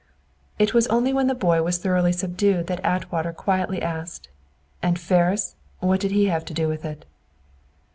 It 0.57 0.73
was 0.73 0.87
only 0.87 1.13
when 1.13 1.27
the 1.27 1.35
boy 1.35 1.61
was 1.61 1.77
thoroughly 1.77 2.11
subdued 2.11 2.65
that 2.65 2.79
Atwater 2.83 3.31
quietly 3.31 3.83
asked, 3.83 4.29
"And 4.81 4.97
Ferris? 4.97 5.55
What 5.79 6.01
had 6.01 6.09
he 6.09 6.25
to 6.25 6.53
do 6.55 6.67
with 6.67 6.83
it?" 6.83 7.05